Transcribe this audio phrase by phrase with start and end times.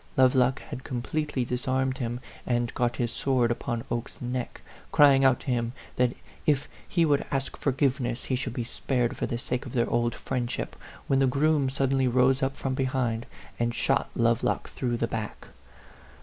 [0.17, 5.41] Lovelock had completely dis armed him, and got his sword upon Oke's neck, crying out
[5.41, 6.15] to him that
[6.47, 10.15] if he would ask forgiveness he should be spared for the sake of their old
[10.15, 10.75] friendship,
[11.05, 13.27] when the groom sud denly rode up from behind,
[13.59, 15.49] and shot Love lock through the back.